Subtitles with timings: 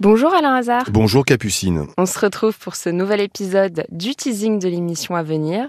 [0.00, 0.84] Bonjour Alain Hazard.
[0.90, 1.86] Bonjour Capucine.
[1.98, 5.68] On se retrouve pour ce nouvel épisode du teasing de l'émission à venir.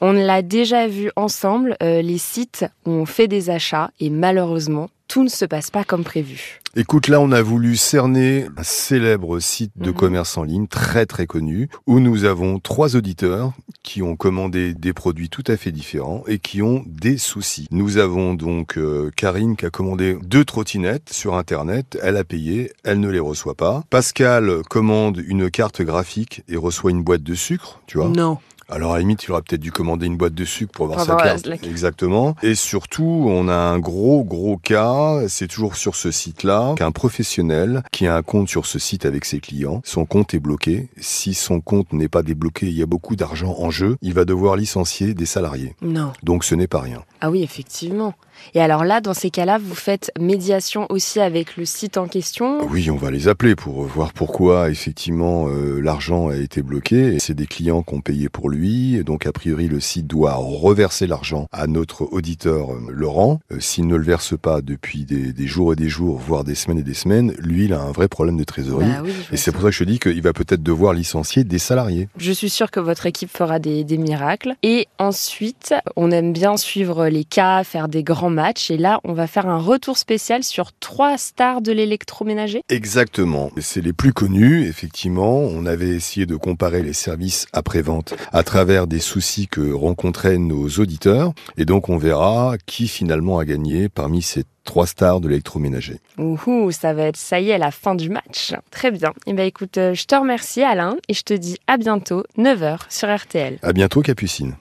[0.00, 4.88] On l'a déjà vu ensemble, euh, les sites où on fait des achats et malheureusement,
[5.12, 6.58] tout ne se passe pas comme prévu.
[6.74, 9.94] Écoute, là, on a voulu cerner un célèbre site de Mhm.
[9.96, 13.52] commerce en ligne très très connu où nous avons trois auditeurs
[13.82, 17.66] qui ont commandé des produits tout à fait différents et qui ont des soucis.
[17.72, 21.98] Nous avons donc euh, Karine qui a commandé deux trottinettes sur Internet.
[22.02, 23.82] Elle a payé, elle ne les reçoit pas.
[23.90, 28.08] Pascal commande une carte graphique et reçoit une boîte de sucre, tu vois.
[28.08, 28.38] Non.
[28.68, 30.96] Alors à la limite, il aurait peut-être dû commander une boîte de sucre pour avoir
[31.00, 31.46] Pour sa avoir carte.
[31.46, 32.36] la- la- Exactement.
[32.42, 37.82] Et surtout, on a un gros gros cas, c'est toujours sur ce site-là, qu'un professionnel
[37.92, 40.88] qui a un compte sur ce site avec ses clients, son compte est bloqué.
[41.00, 44.24] Si son compte n'est pas débloqué, il y a beaucoup d'argent en jeu, il va
[44.24, 45.74] devoir licencier des salariés.
[45.82, 46.12] Non.
[46.22, 47.02] Donc ce n'est pas rien.
[47.20, 48.14] Ah oui, effectivement.
[48.54, 52.66] Et alors là, dans ces cas-là, vous faites médiation aussi avec le site en question?
[52.68, 57.18] Oui, on va les appeler pour voir pourquoi effectivement euh, l'argent a été bloqué.
[57.20, 60.34] C'est des clients qui ont payé pour lui, et donc a priori le site doit
[60.34, 63.38] reverser l'argent à notre auditeur euh, Laurent.
[63.52, 66.54] Euh, S'il ne le verse pas depuis des, des jours et des jours, voire des
[66.54, 68.86] semaines et des semaines, lui il a un vrai problème de trésorerie.
[68.86, 71.44] Bah oui, Et c'est pour ça que je te dis qu'il va peut-être devoir licencier
[71.44, 72.08] des salariés.
[72.16, 74.54] Je suis sûre que votre équipe fera des, des miracles.
[74.62, 78.70] Et ensuite, on aime bien suivre les cas, faire des grands matchs.
[78.70, 82.62] Et là, on va faire un retour spécial sur trois stars de l'électroménager.
[82.68, 83.50] Exactement.
[83.58, 85.38] C'est les plus connus, effectivement.
[85.38, 90.68] On avait essayé de comparer les services après-vente à travers des soucis que rencontraient nos
[90.68, 91.32] auditeurs.
[91.56, 96.00] Et donc, on verra qui finalement a gagné parmi ces trois stars de l'électroménager.
[96.18, 98.54] Ouhou, ça va être, ça y est, la fin du match.
[98.70, 99.12] Très bien.
[99.26, 102.78] Et ben écoute, euh, je te remercie Alain et je te dis à bientôt, 9h
[102.88, 103.58] sur RTL.
[103.62, 104.54] À bientôt, Capucine.